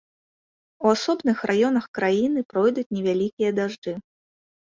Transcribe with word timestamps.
У 0.85 0.93
асобных 0.93 1.37
раёнах 1.51 1.85
краіны 1.97 2.39
пройдуць 2.53 2.87
невялікія 2.99 3.49
дажджы. 3.61 3.93